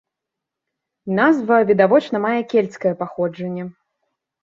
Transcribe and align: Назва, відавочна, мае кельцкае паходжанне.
Назва, 1.19 1.57
відавочна, 1.73 2.25
мае 2.27 2.35
кельцкае 2.57 2.93
паходжанне. 3.07 3.73